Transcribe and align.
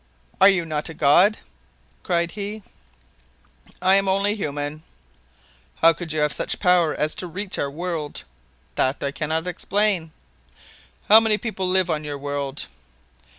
"Are 0.41 0.49
you 0.49 0.65
not 0.65 0.89
a 0.89 0.95
god?" 0.95 1.37
cried 2.01 2.31
he. 2.31 2.63
"I 3.83 3.93
am 3.97 4.07
only 4.07 4.33
human." 4.33 4.81
"How 5.75 5.93
could 5.93 6.11
you 6.11 6.21
have 6.21 6.33
such 6.33 6.57
power 6.59 6.95
as 6.95 7.13
to 7.13 7.27
reach 7.27 7.59
our 7.59 7.69
world?" 7.69 8.23
"That 8.73 9.03
I 9.03 9.11
cannot 9.11 9.45
explain." 9.45 10.11
"How 11.07 11.19
many 11.19 11.37
people 11.37 11.67
live 11.67 11.91
on 11.91 12.03
your 12.03 12.17
world?" 12.17 12.65